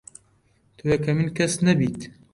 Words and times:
تۆ 0.77 0.83
یەکەمین 0.91 1.29
کەس 1.37 1.53
نەبیت 1.65 1.99